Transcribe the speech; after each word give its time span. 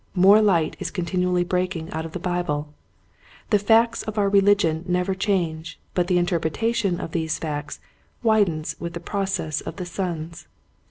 More 0.15 0.41
light 0.41 0.75
is 0.79 0.89
continually 0.89 1.43
breaking 1.43 1.91
out 1.91 2.07
of 2.07 2.13
the 2.13 2.17
Bible. 2.19 2.73
The 3.51 3.59
facts 3.59 4.01
of 4.01 4.17
our 4.17 4.29
religion 4.29 4.83
never 4.87 5.13
change, 5.13 5.79
but 5.93 6.07
the 6.07 6.17
interpretation 6.17 6.99
of 6.99 7.11
these 7.11 7.37
facts 7.37 7.79
widens 8.23 8.75
with 8.79 8.93
the 8.93 8.99
process 8.99 9.61
of 9.61 9.75
the 9.75 9.85
suns. 9.85 10.47